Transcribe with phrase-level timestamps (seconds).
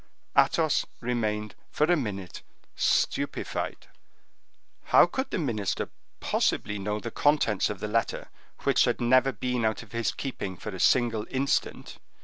[0.35, 2.41] Athos remained for a minute
[2.75, 3.85] stupefied.
[4.85, 5.89] How could the minister
[6.19, 8.29] possibly know the contents of the letter,
[8.63, 11.99] which had never been out of his keeping for a single instant?